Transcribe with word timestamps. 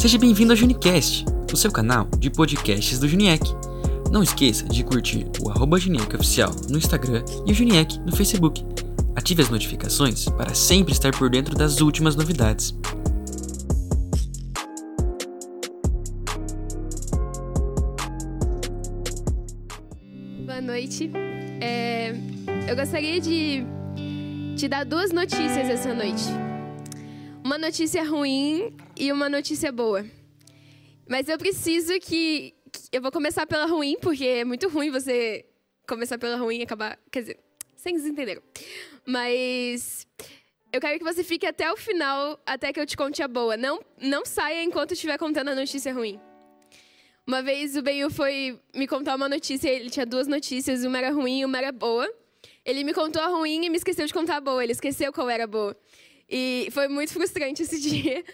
Seja 0.00 0.18
bem-vindo 0.18 0.52
ao 0.52 0.56
Junicast, 0.56 1.24
o 1.50 1.56
seu 1.56 1.72
canal 1.72 2.06
de 2.18 2.28
podcasts 2.28 2.98
do 2.98 3.08
Juniec. 3.08 3.42
Não 4.10 4.22
esqueça 4.22 4.64
de 4.66 4.84
curtir 4.84 5.26
o 5.40 5.50
arroba 5.50 5.76
Oficial 5.76 6.50
no 6.68 6.76
Instagram 6.76 7.24
e 7.46 7.52
o 7.52 7.54
Juniec 7.54 7.98
no 8.00 8.14
Facebook. 8.14 8.62
Ative 9.16 9.42
as 9.42 9.48
notificações 9.48 10.26
para 10.30 10.54
sempre 10.54 10.92
estar 10.92 11.16
por 11.16 11.30
dentro 11.30 11.54
das 11.54 11.80
últimas 11.80 12.16
novidades. 12.16 12.72
Boa 20.44 20.60
noite. 20.60 21.10
É, 21.62 22.10
eu 22.68 22.76
gostaria 22.76 23.20
de 23.20 23.64
te 24.56 24.68
dar 24.68 24.84
duas 24.84 25.12
notícias 25.12 25.68
essa 25.68 25.94
noite. 25.94 26.24
Uma 27.42 27.56
notícia 27.56 28.04
ruim 28.04 28.72
e 28.96 29.12
uma 29.12 29.28
notícia 29.28 29.70
boa. 29.72 30.04
Mas 31.08 31.28
eu 31.28 31.38
preciso 31.38 31.98
que. 32.00 32.54
Eu 32.90 33.00
vou 33.00 33.12
começar 33.12 33.46
pela 33.46 33.66
ruim, 33.66 33.96
porque 34.00 34.24
é 34.24 34.44
muito 34.44 34.68
ruim 34.68 34.90
você 34.90 35.44
começar 35.86 36.18
pela 36.18 36.36
ruim 36.36 36.58
e 36.58 36.62
acabar. 36.62 36.98
Quer 37.10 37.20
dizer, 37.20 37.38
vocês 37.76 38.06
entenderam. 38.06 38.42
Mas. 39.06 40.06
Eu 40.72 40.80
quero 40.80 40.98
que 40.98 41.04
você 41.04 41.22
fique 41.22 41.46
até 41.46 41.72
o 41.72 41.76
final, 41.76 42.40
até 42.44 42.72
que 42.72 42.80
eu 42.80 42.86
te 42.86 42.96
conte 42.96 43.22
a 43.22 43.28
boa. 43.28 43.56
Não, 43.56 43.80
não 44.00 44.24
saia 44.24 44.64
enquanto 44.64 44.90
eu 44.90 44.94
estiver 44.94 45.16
contando 45.18 45.48
a 45.50 45.54
notícia 45.54 45.92
ruim. 45.94 46.20
Uma 47.26 47.42
vez 47.42 47.76
o 47.76 47.82
Benhu 47.82 48.10
foi 48.10 48.60
me 48.74 48.86
contar 48.86 49.14
uma 49.14 49.28
notícia, 49.28 49.68
ele 49.68 49.88
tinha 49.88 50.04
duas 50.04 50.26
notícias, 50.26 50.84
uma 50.84 50.98
era 50.98 51.10
ruim 51.10 51.40
e 51.40 51.44
uma 51.44 51.56
era 51.56 51.70
boa. 51.70 52.12
Ele 52.64 52.82
me 52.82 52.92
contou 52.92 53.22
a 53.22 53.28
ruim 53.28 53.64
e 53.64 53.70
me 53.70 53.76
esqueceu 53.76 54.04
de 54.04 54.12
contar 54.12 54.36
a 54.36 54.40
boa, 54.40 54.62
ele 54.62 54.72
esqueceu 54.72 55.12
qual 55.12 55.30
era 55.30 55.44
a 55.44 55.46
boa. 55.46 55.76
E 56.28 56.68
foi 56.72 56.88
muito 56.88 57.12
frustrante 57.12 57.62
esse 57.62 57.80
dia, 57.80 58.24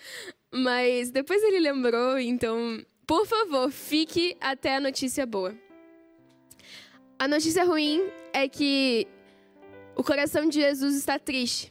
mas 0.52 1.10
depois 1.10 1.42
ele 1.42 1.60
lembrou, 1.60 2.18
então, 2.18 2.84
por 3.06 3.26
favor, 3.26 3.70
fique 3.70 4.36
até 4.40 4.76
a 4.76 4.80
notícia 4.80 5.26
boa. 5.26 5.54
A 7.18 7.28
notícia 7.28 7.64
ruim 7.64 8.02
é 8.32 8.48
que 8.48 9.06
o 9.94 10.02
coração 10.02 10.48
de 10.48 10.60
Jesus 10.60 10.96
está 10.96 11.18
triste. 11.18 11.70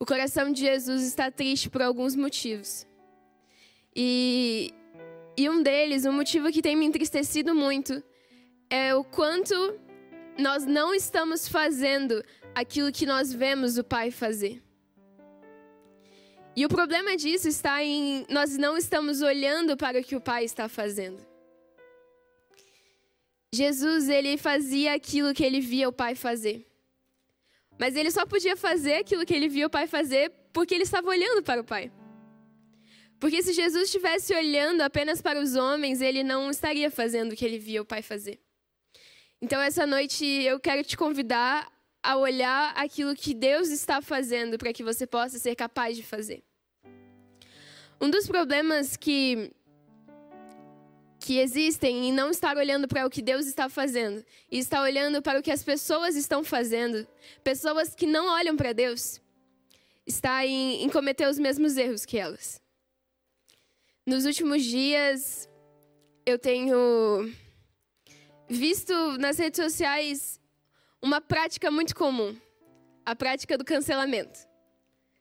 O 0.00 0.04
coração 0.04 0.50
de 0.50 0.60
Jesus 0.60 1.02
está 1.04 1.30
triste 1.30 1.70
por 1.70 1.80
alguns 1.80 2.16
motivos. 2.16 2.84
E, 3.94 4.74
e 5.36 5.48
um 5.48 5.62
deles, 5.62 6.04
um 6.04 6.12
motivo 6.12 6.50
que 6.50 6.60
tem 6.60 6.74
me 6.74 6.84
entristecido 6.84 7.54
muito, 7.54 8.02
é 8.68 8.92
o 8.94 9.04
quanto 9.04 9.54
nós 10.36 10.66
não 10.66 10.92
estamos 10.92 11.46
fazendo 11.46 12.24
aquilo 12.54 12.90
que 12.90 13.06
nós 13.06 13.32
vemos 13.32 13.78
o 13.78 13.84
Pai 13.84 14.10
fazer. 14.10 14.63
E 16.56 16.64
o 16.64 16.68
problema 16.68 17.16
disso 17.16 17.48
está 17.48 17.82
em 17.82 18.24
nós 18.28 18.56
não 18.56 18.76
estamos 18.76 19.22
olhando 19.22 19.76
para 19.76 19.98
o 19.98 20.04
que 20.04 20.14
o 20.14 20.20
Pai 20.20 20.44
está 20.44 20.68
fazendo. 20.68 21.24
Jesus, 23.52 24.08
ele 24.08 24.36
fazia 24.36 24.94
aquilo 24.94 25.34
que 25.34 25.44
ele 25.44 25.60
via 25.60 25.88
o 25.88 25.92
Pai 25.92 26.14
fazer. 26.14 26.66
Mas 27.78 27.96
ele 27.96 28.10
só 28.10 28.24
podia 28.24 28.56
fazer 28.56 28.94
aquilo 28.94 29.26
que 29.26 29.34
ele 29.34 29.48
via 29.48 29.66
o 29.66 29.70
Pai 29.70 29.86
fazer 29.86 30.32
porque 30.52 30.74
ele 30.74 30.84
estava 30.84 31.08
olhando 31.08 31.42
para 31.42 31.60
o 31.60 31.64
Pai. 31.64 31.90
Porque 33.18 33.42
se 33.42 33.52
Jesus 33.52 33.84
estivesse 33.84 34.34
olhando 34.34 34.82
apenas 34.82 35.20
para 35.20 35.40
os 35.40 35.56
homens, 35.56 36.00
ele 36.00 36.22
não 36.22 36.50
estaria 36.50 36.90
fazendo 36.90 37.32
o 37.32 37.36
que 37.36 37.44
ele 37.44 37.58
via 37.58 37.82
o 37.82 37.84
Pai 37.84 38.02
fazer. 38.02 38.38
Então, 39.40 39.60
essa 39.60 39.86
noite 39.86 40.24
eu 40.24 40.60
quero 40.60 40.84
te 40.84 40.96
convidar 40.96 41.70
a 42.04 42.16
olhar 42.16 42.74
aquilo 42.76 43.14
que 43.14 43.32
Deus 43.32 43.70
está 43.70 44.02
fazendo 44.02 44.58
para 44.58 44.72
que 44.72 44.84
você 44.84 45.06
possa 45.06 45.38
ser 45.38 45.54
capaz 45.56 45.96
de 45.96 46.02
fazer. 46.02 46.44
Um 48.00 48.10
dos 48.10 48.26
problemas 48.26 48.96
que 48.96 49.50
que 51.18 51.38
existem 51.38 52.08
em 52.08 52.12
não 52.12 52.28
estar 52.28 52.54
olhando 52.58 52.86
para 52.86 53.06
o 53.06 53.08
que 53.08 53.22
Deus 53.22 53.46
está 53.46 53.66
fazendo 53.70 54.22
e 54.50 54.58
estar 54.58 54.82
olhando 54.82 55.22
para 55.22 55.40
o 55.40 55.42
que 55.42 55.50
as 55.50 55.62
pessoas 55.62 56.16
estão 56.16 56.44
fazendo, 56.44 57.08
pessoas 57.42 57.94
que 57.94 58.06
não 58.06 58.26
olham 58.26 58.54
para 58.54 58.74
Deus, 58.74 59.22
está 60.06 60.44
em, 60.44 60.84
em 60.84 60.90
cometer 60.90 61.26
os 61.26 61.38
mesmos 61.38 61.78
erros 61.78 62.04
que 62.04 62.18
elas. 62.18 62.60
Nos 64.06 64.26
últimos 64.26 64.62
dias, 64.62 65.48
eu 66.26 66.38
tenho 66.38 67.32
visto 68.46 69.16
nas 69.16 69.38
redes 69.38 69.64
sociais 69.64 70.38
uma 71.04 71.20
prática 71.20 71.70
muito 71.70 71.94
comum: 71.94 72.34
a 73.04 73.14
prática 73.14 73.58
do 73.58 73.64
cancelamento. 73.64 74.40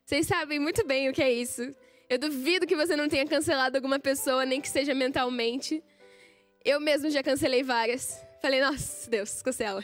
Vocês 0.05 0.25
sabem 0.25 0.57
muito 0.57 0.85
bem 0.87 1.09
o 1.09 1.13
que 1.13 1.21
é 1.21 1.31
isso. 1.31 1.75
Eu 2.09 2.17
duvido 2.17 2.65
que 2.65 2.75
você 2.75 2.95
não 2.95 3.09
tenha 3.09 3.25
cancelado 3.27 3.77
alguma 3.77 3.99
pessoa, 3.99 4.45
nem 4.45 4.61
que 4.61 4.69
seja 4.69 4.93
mentalmente. 4.93 5.83
Eu 6.63 6.79
mesmo 6.79 7.09
já 7.09 7.21
cancelei 7.21 7.63
várias. 7.63 8.23
Falei, 8.41 8.61
nossa, 8.61 9.09
Deus, 9.09 9.41
cancela. 9.41 9.83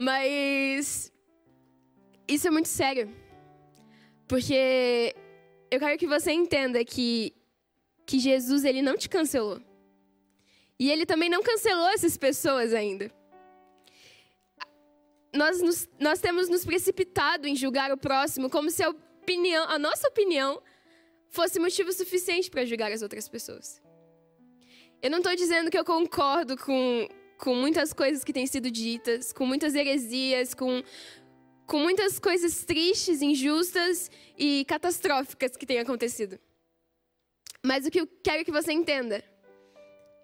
Mas 0.00 1.12
isso 2.26 2.48
é 2.48 2.50
muito 2.50 2.68
sério. 2.68 3.14
Porque 4.26 5.14
eu 5.70 5.78
quero 5.78 5.98
que 5.98 6.06
você 6.06 6.32
entenda 6.32 6.84
que, 6.84 7.34
que 8.06 8.18
Jesus 8.18 8.64
ele 8.64 8.82
não 8.82 8.96
te 8.96 9.08
cancelou. 9.08 9.60
E 10.78 10.90
ele 10.90 11.06
também 11.06 11.28
não 11.28 11.42
cancelou 11.42 11.88
essas 11.90 12.16
pessoas 12.16 12.72
ainda. 12.72 13.12
Nós, 15.34 15.60
nos, 15.60 15.88
nós 15.98 16.20
temos 16.20 16.48
nos 16.48 16.64
precipitado 16.64 17.46
em 17.46 17.56
julgar 17.56 17.90
o 17.92 17.96
próximo 17.96 18.48
como 18.48 18.70
se 18.70 18.82
a, 18.82 18.88
opinião, 18.88 19.64
a 19.68 19.78
nossa 19.78 20.08
opinião 20.08 20.62
fosse 21.28 21.58
motivo 21.58 21.92
suficiente 21.92 22.50
para 22.50 22.64
julgar 22.64 22.92
as 22.92 23.02
outras 23.02 23.28
pessoas. 23.28 23.82
Eu 25.02 25.10
não 25.10 25.18
estou 25.18 25.34
dizendo 25.34 25.70
que 25.70 25.78
eu 25.78 25.84
concordo 25.84 26.56
com, 26.56 27.08
com 27.36 27.54
muitas 27.54 27.92
coisas 27.92 28.22
que 28.22 28.32
têm 28.32 28.46
sido 28.46 28.70
ditas, 28.70 29.32
com 29.32 29.44
muitas 29.44 29.74
heresias, 29.74 30.54
com, 30.54 30.82
com 31.66 31.78
muitas 31.78 32.18
coisas 32.18 32.64
tristes, 32.64 33.20
injustas 33.20 34.10
e 34.38 34.64
catastróficas 34.66 35.56
que 35.56 35.66
têm 35.66 35.80
acontecido. 35.80 36.38
Mas 37.62 37.86
o 37.86 37.90
que 37.90 38.00
eu 38.00 38.06
quero 38.22 38.44
que 38.44 38.52
você 38.52 38.72
entenda 38.72 39.24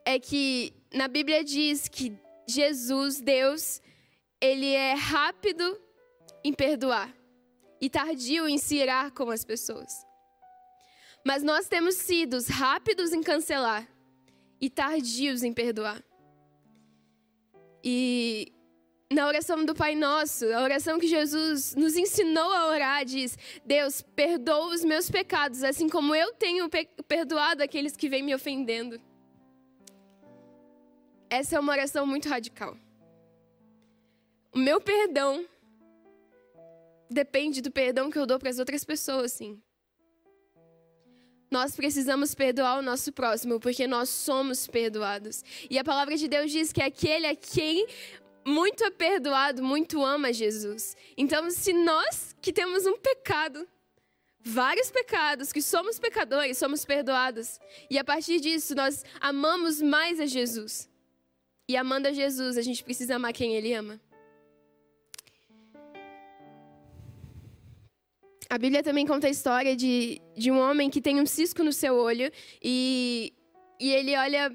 é 0.04 0.18
que 0.18 0.72
na 0.94 1.08
Bíblia 1.08 1.42
diz 1.42 1.88
que 1.88 2.12
Jesus, 2.46 3.20
Deus, 3.20 3.80
ele 4.40 4.72
é 4.72 4.94
rápido 4.94 5.80
em 6.42 6.52
perdoar 6.52 7.14
e 7.80 7.90
tardio 7.90 8.48
em 8.48 8.58
se 8.58 8.76
irar 8.76 9.12
com 9.12 9.30
as 9.30 9.44
pessoas. 9.44 10.06
Mas 11.24 11.42
nós 11.42 11.68
temos 11.68 11.96
sido 11.96 12.38
rápidos 12.48 13.12
em 13.12 13.22
cancelar 13.22 13.86
e 14.60 14.70
tardios 14.70 15.42
em 15.42 15.52
perdoar. 15.52 16.02
E 17.84 18.52
na 19.12 19.26
oração 19.26 19.64
do 19.64 19.74
Pai 19.74 19.94
Nosso, 19.94 20.46
a 20.52 20.62
oração 20.62 20.98
que 20.98 21.06
Jesus 21.06 21.74
nos 21.74 21.96
ensinou 21.96 22.52
a 22.52 22.68
orar, 22.68 23.04
diz: 23.04 23.36
Deus, 23.64 24.02
perdoa 24.02 24.74
os 24.74 24.84
meus 24.84 25.10
pecados, 25.10 25.62
assim 25.62 25.88
como 25.88 26.14
eu 26.14 26.32
tenho 26.34 26.68
perdoado 27.06 27.62
aqueles 27.62 27.96
que 27.96 28.08
vêm 28.08 28.22
me 28.22 28.34
ofendendo. 28.34 29.00
Essa 31.28 31.56
é 31.56 31.60
uma 31.60 31.72
oração 31.72 32.06
muito 32.06 32.28
radical. 32.28 32.76
O 34.52 34.58
meu 34.58 34.80
perdão 34.80 35.46
depende 37.08 37.60
do 37.60 37.70
perdão 37.70 38.10
que 38.10 38.18
eu 38.18 38.26
dou 38.26 38.38
para 38.38 38.50
as 38.50 38.58
outras 38.58 38.84
pessoas, 38.84 39.32
sim 39.32 39.60
nós 41.50 41.74
precisamos 41.74 42.34
perdoar 42.34 42.78
o 42.78 42.82
nosso 42.82 43.12
próximo, 43.12 43.58
porque 43.58 43.86
nós 43.86 44.08
somos 44.08 44.66
perdoados. 44.66 45.42
E 45.68 45.78
a 45.78 45.84
palavra 45.84 46.16
de 46.16 46.28
Deus 46.28 46.50
diz 46.50 46.72
que 46.72 46.80
aquele 46.80 47.26
a 47.26 47.34
quem 47.34 47.86
muito 48.46 48.84
é 48.84 48.90
perdoado, 48.90 49.62
muito 49.62 50.04
ama 50.04 50.32
Jesus. 50.32 50.96
Então, 51.16 51.50
se 51.50 51.72
nós 51.72 52.34
que 52.40 52.52
temos 52.52 52.86
um 52.86 52.96
pecado, 52.96 53.66
vários 54.40 54.90
pecados, 54.90 55.52
que 55.52 55.60
somos 55.60 55.98
pecadores, 55.98 56.56
somos 56.56 56.84
perdoados, 56.84 57.58
e 57.90 57.98
a 57.98 58.04
partir 58.04 58.40
disso 58.40 58.74
nós 58.74 59.04
amamos 59.20 59.82
mais 59.82 60.20
a 60.20 60.26
Jesus. 60.26 60.88
E 61.68 61.76
amando 61.76 62.08
a 62.08 62.12
Jesus, 62.12 62.56
a 62.56 62.62
gente 62.62 62.82
precisa 62.82 63.16
amar 63.16 63.32
quem 63.32 63.54
Ele 63.54 63.74
ama. 63.74 64.00
A 68.50 68.58
Bíblia 68.58 68.82
também 68.82 69.06
conta 69.06 69.28
a 69.28 69.30
história 69.30 69.76
de, 69.76 70.20
de 70.36 70.50
um 70.50 70.58
homem 70.58 70.90
que 70.90 71.00
tem 71.00 71.20
um 71.20 71.24
cisco 71.24 71.62
no 71.62 71.72
seu 71.72 71.94
olho 71.94 72.32
e, 72.60 73.32
e 73.78 73.92
ele 73.92 74.16
olha. 74.16 74.52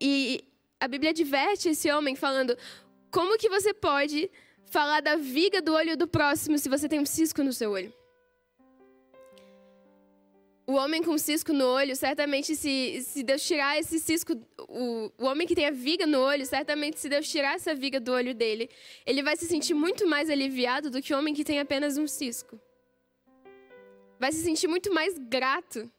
E 0.00 0.42
a 0.80 0.88
Bíblia 0.88 1.10
adverte 1.10 1.68
esse 1.68 1.88
homem 1.92 2.16
falando: 2.16 2.58
como 3.08 3.38
que 3.38 3.48
você 3.48 3.72
pode 3.72 4.28
falar 4.66 5.00
da 5.00 5.14
viga 5.14 5.62
do 5.62 5.72
olho 5.72 5.96
do 5.96 6.08
próximo 6.08 6.58
se 6.58 6.68
você 6.68 6.88
tem 6.88 6.98
um 6.98 7.06
cisco 7.06 7.44
no 7.44 7.52
seu 7.52 7.70
olho? 7.70 7.94
O 10.66 10.72
homem 10.72 11.04
com 11.04 11.16
cisco 11.18 11.52
no 11.52 11.66
olho, 11.66 11.94
certamente, 11.94 12.56
se, 12.56 13.00
se 13.02 13.22
Deus 13.22 13.46
tirar 13.46 13.78
esse 13.78 14.00
cisco, 14.00 14.32
o, 14.58 15.12
o 15.18 15.26
homem 15.26 15.46
que 15.46 15.54
tem 15.54 15.66
a 15.66 15.70
viga 15.70 16.04
no 16.04 16.18
olho, 16.18 16.44
certamente, 16.46 16.98
se 16.98 17.08
Deus 17.08 17.28
tirar 17.28 17.54
essa 17.54 17.76
viga 17.76 18.00
do 18.00 18.10
olho 18.12 18.34
dele, 18.34 18.68
ele 19.06 19.22
vai 19.22 19.36
se 19.36 19.46
sentir 19.46 19.74
muito 19.74 20.04
mais 20.04 20.28
aliviado 20.28 20.90
do 20.90 21.00
que 21.00 21.14
o 21.14 21.18
homem 21.18 21.32
que 21.32 21.44
tem 21.44 21.60
apenas 21.60 21.96
um 21.96 22.08
cisco 22.08 22.60
vai 24.22 24.30
se 24.30 24.44
sentir 24.44 24.68
muito 24.68 24.94
mais 24.94 25.18
grato 25.18 25.90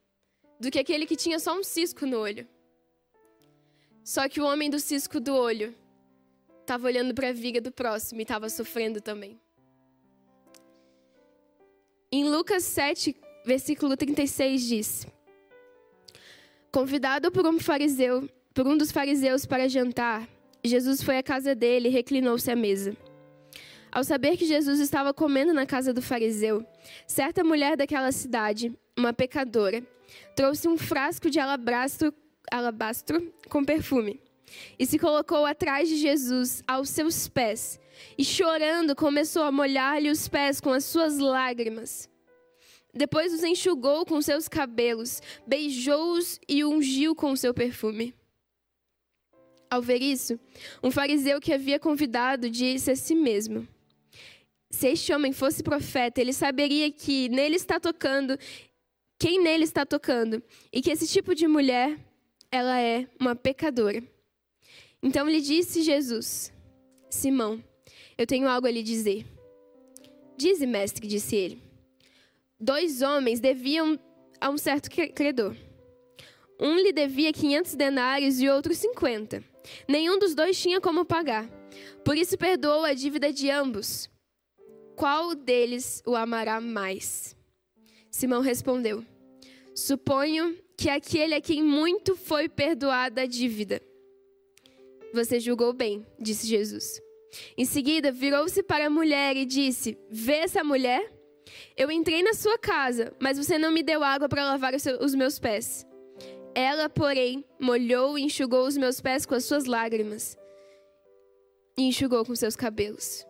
do 0.57 0.71
que 0.71 0.79
aquele 0.79 1.05
que 1.05 1.17
tinha 1.17 1.37
só 1.39 1.59
um 1.59 1.61
cisco 1.61 2.05
no 2.05 2.19
olho. 2.19 2.47
Só 4.01 4.29
que 4.29 4.39
o 4.39 4.45
homem 4.45 4.69
do 4.69 4.79
cisco 4.79 5.19
do 5.19 5.35
olho 5.35 5.75
estava 6.61 6.87
olhando 6.87 7.13
para 7.13 7.27
a 7.27 7.33
viga 7.33 7.59
do 7.59 7.69
próximo 7.69 8.21
e 8.21 8.23
estava 8.23 8.47
sofrendo 8.47 9.01
também. 9.01 9.37
Em 12.13 12.29
Lucas 12.29 12.63
7, 12.63 13.13
versículo 13.45 13.97
36 13.97 14.67
diz: 14.69 15.07
Convidado 16.71 17.29
por 17.29 17.45
um 17.45 17.59
fariseu, 17.59 18.29
por 18.53 18.65
um 18.65 18.77
dos 18.77 18.89
fariseus 18.89 19.45
para 19.45 19.67
jantar, 19.67 20.29
Jesus 20.63 21.03
foi 21.03 21.17
à 21.17 21.23
casa 21.23 21.53
dele 21.53 21.89
e 21.89 21.91
reclinou-se 21.91 22.49
à 22.49 22.55
mesa. 22.55 22.95
Ao 23.93 24.03
saber 24.03 24.37
que 24.37 24.45
Jesus 24.45 24.79
estava 24.79 25.13
comendo 25.13 25.53
na 25.53 25.67
casa 25.67 25.93
do 25.93 26.01
fariseu, 26.01 26.65
certa 27.05 27.43
mulher 27.43 27.77
daquela 27.77 28.11
cidade, 28.11 28.75
uma 28.97 29.13
pecadora, 29.13 29.85
trouxe 30.35 30.67
um 30.67 30.75
frasco 30.75 31.29
de 31.29 31.39
alabastro, 31.39 32.11
alabastro 32.51 33.31
com 33.49 33.63
perfume 33.63 34.19
e 34.79 34.85
se 34.85 34.97
colocou 34.97 35.45
atrás 35.45 35.87
de 35.87 35.97
Jesus, 35.97 36.63
aos 36.67 36.89
seus 36.89 37.27
pés, 37.27 37.79
e 38.17 38.25
chorando 38.25 38.95
começou 38.95 39.43
a 39.43 39.51
molhar-lhe 39.51 40.09
os 40.09 40.27
pés 40.27 40.59
com 40.59 40.71
as 40.71 40.85
suas 40.85 41.19
lágrimas. 41.19 42.09
Depois 42.93 43.31
os 43.31 43.43
enxugou 43.43 44.05
com 44.05 44.21
seus 44.21 44.47
cabelos, 44.47 45.21
beijou-os 45.45 46.39
e 46.47 46.63
ungiu 46.63 47.15
com 47.15 47.35
seu 47.35 47.53
perfume. 47.53 48.13
Ao 49.69 49.81
ver 49.81 50.01
isso, 50.01 50.39
um 50.83 50.91
fariseu 50.91 51.39
que 51.39 51.53
havia 51.53 51.79
convidado 51.79 52.49
disse 52.49 52.91
a 52.91 52.95
si 52.95 53.15
mesmo: 53.15 53.67
se 54.73 54.87
este 54.87 55.13
homem 55.13 55.31
fosse 55.31 55.61
profeta, 55.61 56.19
ele 56.19 56.33
saberia 56.33 56.91
que 56.91 57.29
nele 57.29 57.55
está 57.55 57.79
tocando, 57.79 58.35
quem 59.19 59.39
nele 59.39 59.63
está 59.63 59.85
tocando, 59.85 60.41
e 60.73 60.81
que 60.81 60.89
esse 60.89 61.07
tipo 61.07 61.35
de 61.35 61.47
mulher, 61.47 61.95
ela 62.51 62.81
é 62.81 63.07
uma 63.19 63.35
pecadora. 63.35 64.03
Então 65.01 65.29
lhe 65.29 65.41
disse 65.41 65.83
Jesus: 65.83 66.51
Simão, 67.07 67.63
eu 68.17 68.25
tenho 68.25 68.47
algo 68.47 68.65
a 68.65 68.71
lhe 68.71 68.81
dizer. 68.81 69.23
Dize, 70.35 70.65
mestre, 70.65 71.07
disse 71.07 71.35
ele. 71.35 71.61
Dois 72.59 73.03
homens 73.03 73.39
deviam 73.39 73.99
a 74.41 74.49
um 74.49 74.57
certo 74.57 74.89
credor. 74.89 75.55
Um 76.59 76.77
lhe 76.77 76.91
devia 76.91 77.31
500 77.31 77.75
denários 77.75 78.41
e 78.41 78.49
outro 78.49 78.73
50. 78.73 79.43
Nenhum 79.87 80.17
dos 80.17 80.33
dois 80.33 80.59
tinha 80.59 80.81
como 80.81 81.05
pagar. 81.05 81.47
Por 82.03 82.17
isso 82.17 82.35
perdoou 82.39 82.83
a 82.83 82.93
dívida 82.95 83.31
de 83.31 83.51
ambos 83.51 84.11
qual 84.95 85.35
deles 85.35 86.01
o 86.05 86.15
amará 86.15 86.61
mais? 86.61 87.35
Simão 88.09 88.41
respondeu: 88.41 89.03
Suponho 89.75 90.57
que 90.77 90.89
aquele 90.89 91.33
a 91.33 91.41
quem 91.41 91.63
muito 91.63 92.15
foi 92.15 92.47
perdoada 92.47 93.21
a 93.21 93.25
dívida. 93.25 93.81
Você 95.13 95.39
julgou 95.39 95.73
bem, 95.73 96.05
disse 96.19 96.47
Jesus. 96.47 97.01
Em 97.57 97.65
seguida, 97.65 98.11
virou-se 98.11 98.61
para 98.63 98.87
a 98.87 98.89
mulher 98.89 99.35
e 99.35 99.45
disse: 99.45 99.97
Vê 100.09 100.37
essa 100.37 100.63
mulher? 100.63 101.11
Eu 101.75 101.91
entrei 101.91 102.23
na 102.23 102.33
sua 102.33 102.57
casa, 102.57 103.13
mas 103.19 103.37
você 103.37 103.57
não 103.57 103.71
me 103.71 103.83
deu 103.83 104.03
água 104.03 104.29
para 104.29 104.45
lavar 104.45 104.73
os 104.75 105.15
meus 105.15 105.39
pés. 105.39 105.85
Ela, 106.55 106.87
porém, 106.87 107.43
molhou 107.59 108.17
e 108.17 108.23
enxugou 108.23 108.67
os 108.67 108.77
meus 108.77 109.01
pés 109.01 109.25
com 109.25 109.33
as 109.33 109.45
suas 109.45 109.65
lágrimas 109.65 110.37
e 111.77 111.83
enxugou 111.83 112.23
com 112.23 112.35
seus 112.35 112.55
cabelos. 112.55 113.25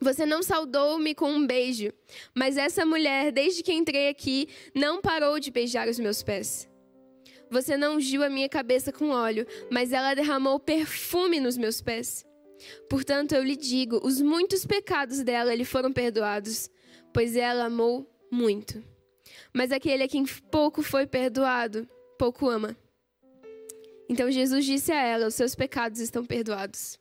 Você 0.00 0.24
não 0.24 0.42
saudou-me 0.42 1.14
com 1.14 1.30
um 1.30 1.46
beijo, 1.46 1.92
mas 2.34 2.56
essa 2.56 2.86
mulher, 2.86 3.30
desde 3.30 3.62
que 3.62 3.72
entrei 3.72 4.08
aqui, 4.08 4.48
não 4.74 5.00
parou 5.02 5.38
de 5.38 5.50
beijar 5.50 5.88
os 5.88 5.98
meus 5.98 6.22
pés. 6.22 6.70
Você 7.50 7.76
não 7.76 7.96
ungiu 7.96 8.22
a 8.22 8.30
minha 8.30 8.48
cabeça 8.48 8.92
com 8.92 9.10
óleo, 9.10 9.46
mas 9.70 9.92
ela 9.92 10.14
derramou 10.14 10.60
perfume 10.60 11.40
nos 11.40 11.58
meus 11.58 11.82
pés. 11.82 12.24
Portanto, 12.88 13.34
eu 13.34 13.42
lhe 13.42 13.56
digo: 13.56 14.00
os 14.02 14.20
muitos 14.20 14.64
pecados 14.64 15.22
dela 15.22 15.54
lhe 15.54 15.64
foram 15.64 15.92
perdoados, 15.92 16.70
pois 17.12 17.34
ela 17.34 17.64
amou 17.64 18.08
muito. 18.30 18.82
Mas 19.52 19.72
aquele 19.72 20.04
a 20.04 20.08
quem 20.08 20.24
pouco 20.24 20.80
foi 20.82 21.06
perdoado, 21.06 21.88
pouco 22.16 22.48
ama. 22.48 22.76
Então 24.08 24.30
Jesus 24.30 24.64
disse 24.64 24.92
a 24.92 25.02
ela: 25.02 25.26
Os 25.26 25.34
seus 25.34 25.54
pecados 25.54 26.00
estão 26.00 26.24
perdoados. 26.24 26.99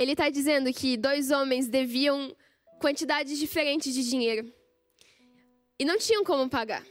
Ele 0.00 0.12
está 0.12 0.30
dizendo 0.30 0.72
que 0.72 0.96
dois 0.96 1.30
homens 1.30 1.68
deviam 1.68 2.34
quantidades 2.80 3.38
diferentes 3.38 3.92
de 3.92 4.02
dinheiro 4.08 4.50
e 5.78 5.84
não 5.84 5.98
tinham 5.98 6.24
como 6.24 6.48
pagar. 6.48 6.82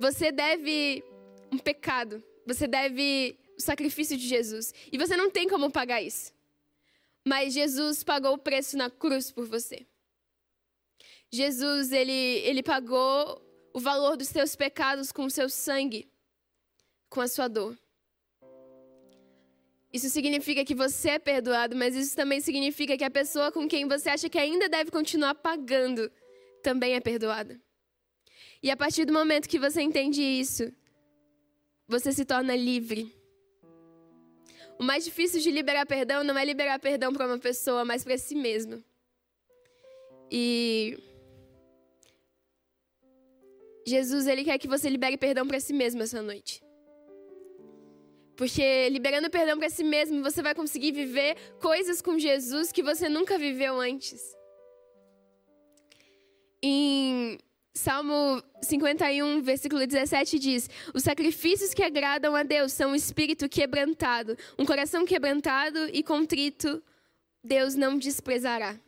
Você 0.00 0.32
deve 0.32 1.04
um 1.52 1.56
pecado, 1.56 2.20
você 2.44 2.66
deve 2.66 3.38
o 3.56 3.62
sacrifício 3.62 4.16
de 4.16 4.26
Jesus 4.26 4.74
e 4.90 4.98
você 4.98 5.16
não 5.16 5.30
tem 5.30 5.48
como 5.48 5.70
pagar 5.70 6.02
isso. 6.02 6.32
Mas 7.24 7.54
Jesus 7.54 8.02
pagou 8.02 8.32
o 8.32 8.38
preço 8.38 8.76
na 8.76 8.90
cruz 8.90 9.30
por 9.30 9.46
você. 9.46 9.86
Jesus, 11.30 11.92
ele, 11.92 12.10
ele 12.10 12.64
pagou 12.64 13.40
o 13.72 13.78
valor 13.78 14.16
dos 14.16 14.28
teus 14.28 14.56
pecados 14.56 15.12
com 15.12 15.26
o 15.26 15.30
seu 15.30 15.48
sangue, 15.48 16.10
com 17.08 17.20
a 17.20 17.28
sua 17.28 17.46
dor. 17.46 17.78
Isso 19.92 20.10
significa 20.10 20.64
que 20.64 20.74
você 20.74 21.10
é 21.10 21.18
perdoado, 21.18 21.74
mas 21.74 21.96
isso 21.96 22.14
também 22.14 22.40
significa 22.40 22.96
que 22.96 23.04
a 23.04 23.10
pessoa 23.10 23.50
com 23.50 23.66
quem 23.66 23.88
você 23.88 24.10
acha 24.10 24.28
que 24.28 24.38
ainda 24.38 24.68
deve 24.68 24.90
continuar 24.90 25.34
pagando 25.34 26.10
também 26.62 26.94
é 26.94 27.00
perdoada. 27.00 27.58
E 28.62 28.70
a 28.70 28.76
partir 28.76 29.04
do 29.04 29.12
momento 29.12 29.48
que 29.48 29.58
você 29.58 29.80
entende 29.80 30.22
isso, 30.22 30.70
você 31.86 32.12
se 32.12 32.24
torna 32.24 32.54
livre. 32.54 33.14
O 34.78 34.84
mais 34.84 35.04
difícil 35.04 35.40
de 35.40 35.50
liberar 35.50 35.86
perdão 35.86 36.22
não 36.22 36.36
é 36.36 36.44
liberar 36.44 36.78
perdão 36.78 37.12
para 37.12 37.26
uma 37.26 37.38
pessoa, 37.38 37.84
mas 37.84 38.04
para 38.04 38.18
si 38.18 38.34
mesmo. 38.34 38.84
E 40.30 40.98
Jesus, 43.86 44.26
ele 44.26 44.44
quer 44.44 44.58
que 44.58 44.68
você 44.68 44.90
libere 44.90 45.16
perdão 45.16 45.46
para 45.46 45.58
si 45.58 45.72
mesmo 45.72 46.02
essa 46.02 46.20
noite. 46.20 46.62
Porque 48.38 48.88
liberando 48.88 49.28
perdão 49.28 49.58
para 49.58 49.68
si 49.68 49.82
mesmo, 49.82 50.22
você 50.22 50.40
vai 50.40 50.54
conseguir 50.54 50.92
viver 50.92 51.36
coisas 51.60 52.00
com 52.00 52.16
Jesus 52.16 52.70
que 52.70 52.84
você 52.84 53.08
nunca 53.08 53.36
viveu 53.36 53.80
antes. 53.80 54.22
Em 56.62 57.36
Salmo 57.74 58.40
51, 58.62 59.42
versículo 59.42 59.84
17 59.84 60.38
diz: 60.38 60.70
Os 60.94 61.02
sacrifícios 61.02 61.74
que 61.74 61.82
agradam 61.82 62.36
a 62.36 62.44
Deus 62.44 62.72
são 62.72 62.92
um 62.92 62.94
espírito 62.94 63.48
quebrantado, 63.48 64.38
um 64.56 64.64
coração 64.64 65.04
quebrantado 65.04 65.88
e 65.92 66.00
contrito, 66.04 66.80
Deus 67.42 67.74
não 67.74 67.98
desprezará. 67.98 68.78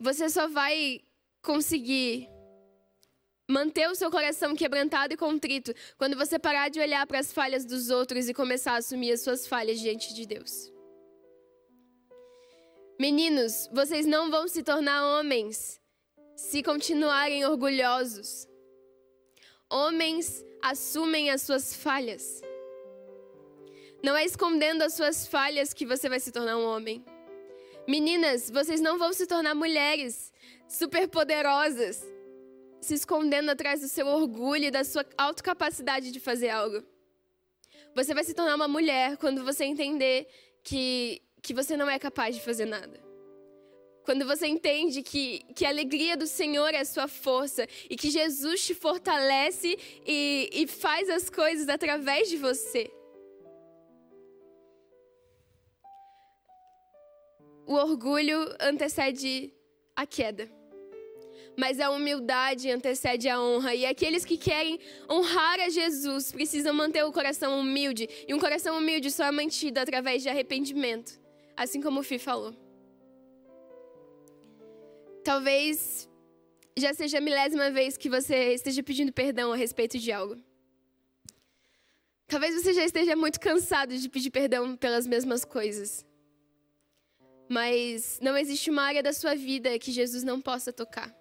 Você 0.00 0.28
só 0.28 0.48
vai 0.48 1.02
conseguir 1.40 2.28
manter 3.48 3.88
o 3.88 3.94
seu 3.94 4.10
coração 4.10 4.54
quebrantado 4.54 5.14
e 5.14 5.16
contrito 5.16 5.72
quando 5.96 6.16
você 6.16 6.38
parar 6.38 6.68
de 6.68 6.78
olhar 6.78 7.06
para 7.06 7.18
as 7.18 7.32
falhas 7.32 7.64
dos 7.64 7.88
outros 7.88 8.28
e 8.28 8.34
começar 8.34 8.72
a 8.72 8.76
assumir 8.76 9.12
as 9.12 9.22
suas 9.22 9.46
falhas 9.46 9.80
diante 9.80 10.12
de 10.12 10.26
Deus. 10.26 10.70
Meninos, 13.00 13.68
vocês 13.72 14.04
não 14.04 14.30
vão 14.30 14.46
se 14.46 14.62
tornar 14.62 15.18
homens 15.18 15.80
se 16.36 16.62
continuarem 16.62 17.44
orgulhosos. 17.44 18.46
Homens 19.68 20.44
assumem 20.62 21.30
as 21.30 21.42
suas 21.42 21.74
falhas. 21.74 22.40
Não 24.04 24.16
é 24.16 24.24
escondendo 24.24 24.82
as 24.82 24.94
suas 24.94 25.26
falhas 25.26 25.72
que 25.72 25.84
você 25.84 26.08
vai 26.08 26.20
se 26.20 26.30
tornar 26.30 26.56
um 26.56 26.64
homem. 26.64 27.04
Meninas, 27.88 28.50
vocês 28.50 28.80
não 28.80 28.98
vão 28.98 29.12
se 29.12 29.26
tornar 29.26 29.54
mulheres 29.54 30.32
superpoderosas 30.68 32.06
se 32.80 32.94
escondendo 32.94 33.50
atrás 33.50 33.80
do 33.80 33.88
seu 33.88 34.06
orgulho 34.06 34.66
e 34.66 34.70
da 34.70 34.84
sua 34.84 35.04
autocapacidade 35.16 36.10
de 36.10 36.20
fazer 36.20 36.50
algo. 36.50 36.84
Você 37.94 38.14
vai 38.14 38.24
se 38.24 38.34
tornar 38.34 38.54
uma 38.54 38.68
mulher 38.68 39.16
quando 39.16 39.44
você 39.44 39.64
entender 39.64 40.28
que, 40.62 41.20
que 41.42 41.52
você 41.52 41.76
não 41.76 41.88
é 41.88 41.98
capaz 41.98 42.36
de 42.36 42.42
fazer 42.42 42.66
nada. 42.66 43.02
Quando 44.04 44.24
você 44.24 44.46
entende 44.46 45.02
que, 45.02 45.40
que 45.54 45.66
a 45.66 45.68
alegria 45.68 46.16
do 46.16 46.26
Senhor 46.26 46.72
é 46.72 46.80
a 46.80 46.84
sua 46.84 47.08
força 47.08 47.66
e 47.90 47.96
que 47.96 48.10
Jesus 48.10 48.64
te 48.64 48.74
fortalece 48.74 49.76
e, 50.06 50.48
e 50.52 50.66
faz 50.66 51.10
as 51.10 51.28
coisas 51.28 51.68
através 51.68 52.28
de 52.30 52.36
você. 52.36 52.90
O 57.66 57.74
orgulho 57.74 58.56
antecede 58.58 59.52
a 59.94 60.06
queda 60.06 60.57
mas 61.58 61.80
a 61.80 61.90
humildade 61.90 62.70
antecede 62.70 63.28
a 63.28 63.42
honra. 63.42 63.74
E 63.74 63.84
aqueles 63.84 64.24
que 64.24 64.36
querem 64.36 64.78
honrar 65.10 65.58
a 65.58 65.68
Jesus 65.68 66.30
precisam 66.30 66.72
manter 66.72 67.02
o 67.02 67.10
coração 67.10 67.58
humilde. 67.58 68.08
E 68.28 68.32
um 68.32 68.38
coração 68.38 68.78
humilde 68.78 69.10
só 69.10 69.24
é 69.24 69.32
mantido 69.32 69.80
através 69.80 70.22
de 70.22 70.28
arrependimento, 70.28 71.20
assim 71.56 71.80
como 71.80 71.98
o 71.98 72.02
Fi 72.04 72.16
falou. 72.16 72.54
Talvez 75.24 76.08
já 76.78 76.94
seja 76.94 77.18
a 77.18 77.20
milésima 77.20 77.72
vez 77.72 77.96
que 77.96 78.08
você 78.08 78.54
esteja 78.54 78.80
pedindo 78.80 79.12
perdão 79.12 79.52
a 79.52 79.56
respeito 79.56 79.98
de 79.98 80.12
algo. 80.12 80.40
Talvez 82.28 82.54
você 82.54 82.72
já 82.72 82.84
esteja 82.84 83.16
muito 83.16 83.40
cansado 83.40 83.98
de 83.98 84.08
pedir 84.08 84.30
perdão 84.30 84.76
pelas 84.76 85.08
mesmas 85.08 85.44
coisas. 85.44 86.06
Mas 87.48 88.20
não 88.22 88.36
existe 88.36 88.70
uma 88.70 88.82
área 88.82 89.02
da 89.02 89.12
sua 89.12 89.34
vida 89.34 89.76
que 89.76 89.90
Jesus 89.90 90.22
não 90.22 90.40
possa 90.40 90.72
tocar. 90.72 91.17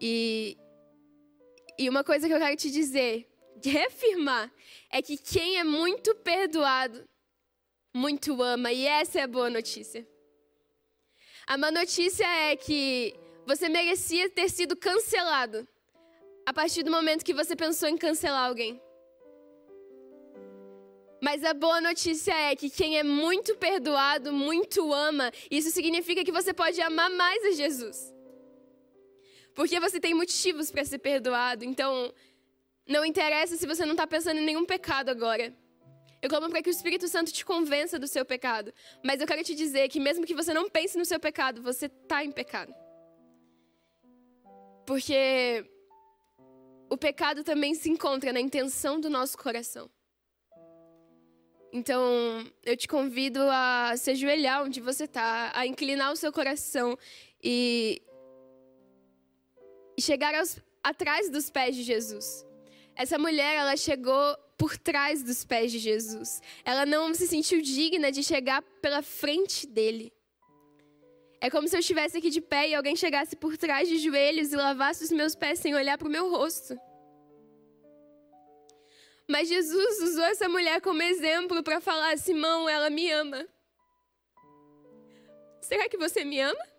E, 0.00 0.56
e 1.78 1.88
uma 1.88 2.04
coisa 2.04 2.26
que 2.26 2.34
eu 2.34 2.38
quero 2.38 2.56
te 2.56 2.70
dizer, 2.70 3.26
reafirmar, 3.64 4.52
é 4.90 5.02
que 5.02 5.16
quem 5.16 5.58
é 5.58 5.64
muito 5.64 6.14
perdoado, 6.16 7.04
muito 7.94 8.42
ama. 8.42 8.72
E 8.72 8.86
essa 8.86 9.20
é 9.20 9.22
a 9.22 9.28
boa 9.28 9.50
notícia. 9.50 10.06
A 11.46 11.56
má 11.56 11.70
notícia 11.70 12.26
é 12.26 12.56
que 12.56 13.14
você 13.46 13.68
merecia 13.68 14.28
ter 14.28 14.50
sido 14.50 14.76
cancelado 14.76 15.66
a 16.44 16.52
partir 16.52 16.82
do 16.82 16.90
momento 16.90 17.24
que 17.24 17.32
você 17.32 17.56
pensou 17.56 17.88
em 17.88 17.96
cancelar 17.96 18.46
alguém. 18.46 18.80
Mas 21.20 21.42
a 21.42 21.52
boa 21.52 21.80
notícia 21.80 22.32
é 22.32 22.54
que 22.54 22.70
quem 22.70 22.98
é 22.98 23.02
muito 23.02 23.56
perdoado, 23.56 24.32
muito 24.32 24.92
ama. 24.92 25.32
Isso 25.50 25.70
significa 25.70 26.24
que 26.24 26.30
você 26.30 26.54
pode 26.54 26.80
amar 26.80 27.10
mais 27.10 27.44
a 27.44 27.50
Jesus. 27.52 28.17
Porque 29.58 29.80
você 29.80 29.98
tem 29.98 30.14
motivos 30.14 30.70
para 30.70 30.84
ser 30.84 30.98
perdoado. 30.98 31.64
Então, 31.64 32.14
não 32.86 33.04
interessa 33.04 33.56
se 33.56 33.66
você 33.66 33.84
não 33.84 33.94
está 33.94 34.06
pensando 34.06 34.38
em 34.38 34.44
nenhum 34.44 34.64
pecado 34.64 35.08
agora. 35.08 35.52
Eu 36.22 36.28
clamo 36.28 36.48
para 36.48 36.62
que 36.62 36.70
o 36.70 36.76
Espírito 36.78 37.08
Santo 37.08 37.32
te 37.32 37.44
convença 37.44 37.98
do 37.98 38.06
seu 38.06 38.24
pecado. 38.24 38.72
Mas 39.04 39.20
eu 39.20 39.26
quero 39.26 39.42
te 39.42 39.56
dizer 39.56 39.88
que, 39.88 39.98
mesmo 39.98 40.24
que 40.24 40.32
você 40.32 40.54
não 40.54 40.70
pense 40.70 40.96
no 40.96 41.04
seu 41.04 41.18
pecado, 41.18 41.60
você 41.60 41.86
está 41.86 42.24
em 42.24 42.30
pecado. 42.30 42.72
Porque 44.86 45.68
o 46.88 46.96
pecado 46.96 47.42
também 47.42 47.74
se 47.74 47.90
encontra 47.90 48.32
na 48.32 48.40
intenção 48.40 49.00
do 49.00 49.10
nosso 49.10 49.36
coração. 49.36 49.90
Então, 51.72 52.48
eu 52.64 52.76
te 52.76 52.86
convido 52.86 53.40
a 53.50 53.94
se 53.96 54.12
ajoelhar 54.12 54.62
onde 54.62 54.80
você 54.80 55.02
está, 55.02 55.50
a 55.52 55.66
inclinar 55.66 56.12
o 56.12 56.16
seu 56.16 56.32
coração 56.32 56.96
e 57.42 58.00
chegar 60.00 60.34
aos, 60.34 60.58
atrás 60.82 61.30
dos 61.30 61.50
pés 61.50 61.74
de 61.76 61.82
Jesus. 61.82 62.44
Essa 62.94 63.18
mulher, 63.18 63.56
ela 63.56 63.76
chegou 63.76 64.36
por 64.56 64.76
trás 64.76 65.22
dos 65.22 65.44
pés 65.44 65.70
de 65.70 65.78
Jesus. 65.78 66.40
Ela 66.64 66.84
não 66.84 67.14
se 67.14 67.28
sentiu 67.28 67.62
digna 67.62 68.10
de 68.10 68.22
chegar 68.22 68.60
pela 68.82 69.02
frente 69.02 69.66
dele. 69.66 70.12
É 71.40 71.48
como 71.48 71.68
se 71.68 71.76
eu 71.76 71.80
estivesse 71.80 72.18
aqui 72.18 72.30
de 72.30 72.40
pé 72.40 72.68
e 72.68 72.74
alguém 72.74 72.96
chegasse 72.96 73.36
por 73.36 73.56
trás 73.56 73.88
de 73.88 73.98
joelhos 73.98 74.52
e 74.52 74.56
lavasse 74.56 75.04
os 75.04 75.12
meus 75.12 75.36
pés 75.36 75.60
sem 75.60 75.74
olhar 75.74 75.96
para 75.96 76.08
o 76.08 76.10
meu 76.10 76.28
rosto. 76.28 76.76
Mas 79.30 79.48
Jesus 79.48 80.00
usou 80.00 80.24
essa 80.24 80.48
mulher 80.48 80.80
como 80.80 81.02
exemplo 81.02 81.62
para 81.62 81.80
falar: 81.80 82.18
Simão, 82.18 82.68
ela 82.68 82.90
me 82.90 83.10
ama. 83.12 83.46
Será 85.60 85.88
que 85.88 85.98
você 85.98 86.24
me 86.24 86.40
ama? 86.40 86.77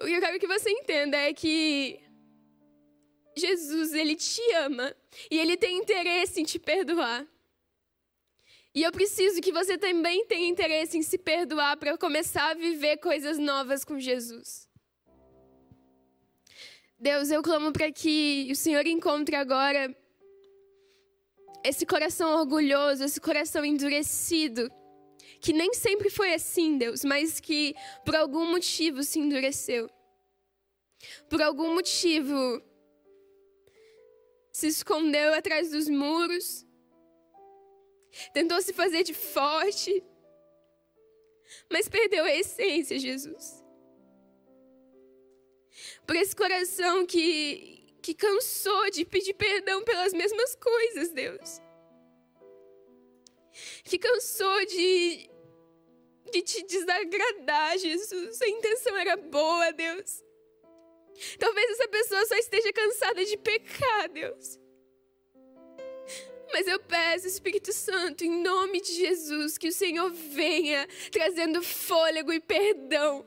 O 0.00 0.04
que 0.04 0.12
eu 0.12 0.20
quero 0.20 0.38
que 0.38 0.46
você 0.46 0.70
entenda 0.70 1.16
é 1.16 1.34
que 1.34 2.00
Jesus, 3.36 3.92
ele 3.92 4.14
te 4.14 4.42
ama 4.54 4.94
e 5.30 5.38
ele 5.38 5.56
tem 5.56 5.76
interesse 5.76 6.40
em 6.40 6.44
te 6.44 6.58
perdoar. 6.58 7.26
E 8.74 8.82
eu 8.82 8.92
preciso 8.92 9.40
que 9.40 9.50
você 9.50 9.76
também 9.76 10.24
tenha 10.26 10.48
interesse 10.48 10.96
em 10.96 11.02
se 11.02 11.18
perdoar 11.18 11.76
para 11.76 11.98
começar 11.98 12.50
a 12.50 12.54
viver 12.54 12.98
coisas 12.98 13.38
novas 13.38 13.84
com 13.84 13.98
Jesus. 13.98 14.68
Deus, 16.96 17.30
eu 17.30 17.42
clamo 17.42 17.72
para 17.72 17.90
que 17.90 18.48
o 18.52 18.56
Senhor 18.56 18.86
encontre 18.86 19.34
agora 19.34 19.96
esse 21.64 21.84
coração 21.84 22.38
orgulhoso, 22.38 23.02
esse 23.02 23.20
coração 23.20 23.64
endurecido, 23.64 24.70
que 25.40 25.52
nem 25.52 25.72
sempre 25.74 26.10
foi 26.10 26.34
assim, 26.34 26.78
Deus, 26.78 27.04
mas 27.04 27.40
que 27.40 27.74
por 28.04 28.16
algum 28.16 28.46
motivo 28.46 29.02
se 29.02 29.18
endureceu. 29.18 29.88
Por 31.28 31.40
algum 31.40 31.74
motivo 31.74 32.62
se 34.52 34.66
escondeu 34.66 35.32
atrás 35.34 35.70
dos 35.70 35.88
muros, 35.88 36.66
tentou 38.34 38.60
se 38.60 38.72
fazer 38.72 39.04
de 39.04 39.14
forte, 39.14 40.02
mas 41.70 41.88
perdeu 41.88 42.24
a 42.24 42.34
essência, 42.34 42.98
Jesus. 42.98 43.62
Por 46.04 46.16
esse 46.16 46.34
coração 46.34 47.06
que, 47.06 47.94
que 48.02 48.14
cansou 48.14 48.90
de 48.90 49.04
pedir 49.04 49.34
perdão 49.34 49.84
pelas 49.84 50.12
mesmas 50.12 50.56
coisas, 50.56 51.10
Deus. 51.10 51.60
Que 53.84 53.98
cansou 53.98 54.66
de, 54.66 55.30
de 56.32 56.42
te 56.42 56.62
desagradar, 56.64 57.78
Jesus. 57.78 58.40
A 58.42 58.48
intenção 58.48 58.96
era 58.96 59.16
boa, 59.16 59.72
Deus. 59.72 60.22
Talvez 61.38 61.70
essa 61.70 61.88
pessoa 61.88 62.26
só 62.26 62.36
esteja 62.36 62.72
cansada 62.72 63.24
de 63.24 63.36
pecar, 63.36 64.08
Deus. 64.10 64.58
Mas 66.52 66.66
eu 66.66 66.80
peço, 66.80 67.26
Espírito 67.26 67.72
Santo, 67.72 68.24
em 68.24 68.42
nome 68.42 68.80
de 68.80 68.94
Jesus, 68.94 69.58
que 69.58 69.68
o 69.68 69.72
Senhor 69.72 70.10
venha 70.10 70.88
trazendo 71.10 71.62
fôlego 71.62 72.32
e 72.32 72.40
perdão 72.40 73.24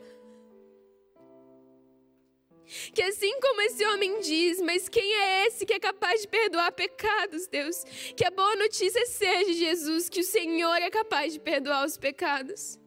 que 2.94 3.02
assim 3.02 3.40
como 3.42 3.62
esse 3.62 3.86
homem 3.86 4.22
diz, 4.22 4.62
mas 4.62 4.88
quem 4.88 5.14
é 5.14 5.48
esse 5.48 5.66
que 5.66 5.74
é 5.74 5.80
capaz 5.80 6.22
de 6.22 6.28
perdoar 6.28 6.72
pecados, 6.72 7.48
Deus? 7.48 7.84
Que 8.16 8.26
a 8.26 8.32
boa 8.32 8.56
notícia 8.56 9.06
seja, 9.06 9.54
Jesus, 9.54 10.08
que 10.08 10.22
o 10.22 10.24
Senhor 10.24 10.76
é 10.76 10.90
capaz 10.90 11.34
de 11.34 11.40
perdoar 11.40 11.86
os 11.86 11.98
pecados. 11.98 12.80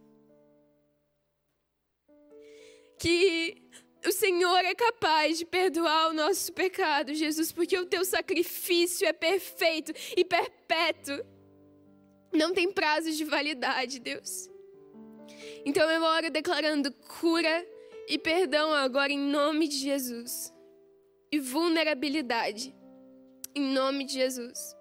Que 2.98 3.62
o 4.06 4.12
Senhor 4.12 4.64
é 4.64 4.74
capaz 4.74 5.38
de 5.38 5.44
perdoar 5.44 6.10
o 6.10 6.14
nosso 6.14 6.52
pecado, 6.52 7.12
Jesus, 7.14 7.52
porque 7.52 7.78
o 7.78 7.86
teu 7.86 8.04
sacrifício 8.04 9.06
é 9.06 9.12
perfeito 9.12 9.92
e 10.16 10.24
perpétuo. 10.24 11.24
Não 12.32 12.54
tem 12.54 12.72
prazo 12.72 13.12
de 13.12 13.24
validade, 13.24 14.00
Deus. 14.00 14.48
Então 15.64 15.90
eu 15.90 16.02
oro 16.02 16.30
declarando 16.30 16.92
cura 16.92 17.73
e 18.08 18.18
perdão 18.18 18.72
agora 18.72 19.12
em 19.12 19.18
nome 19.18 19.68
de 19.68 19.76
Jesus. 19.76 20.52
E 21.32 21.38
vulnerabilidade 21.38 22.74
em 23.54 23.72
nome 23.72 24.04
de 24.04 24.14
Jesus. 24.14 24.74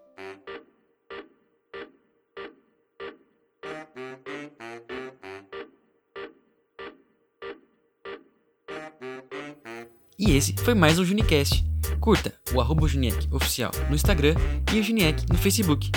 E 10.17 10.31
esse 10.31 10.55
foi 10.63 10.73
mais 10.73 10.99
um 10.99 11.05
Junicast. 11.05 11.63
Curta 11.99 12.33
o 12.53 12.61
arroba 12.61 12.87
Juniec 12.87 13.27
oficial 13.33 13.71
no 13.89 13.95
Instagram 13.95 14.35
e 14.73 14.79
o 14.79 14.83
Juniec 14.83 15.25
no 15.29 15.37
Facebook. 15.37 15.91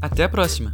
Até 0.00 0.24
a 0.24 0.28
próxima! 0.28 0.72